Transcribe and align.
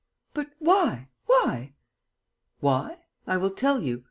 "But 0.33 0.47
why? 0.57 1.09
Why?" 1.27 1.75
"Why? 2.59 3.05
I 3.27 3.37
will 3.37 3.51
tell 3.51 3.83
you. 3.83 3.99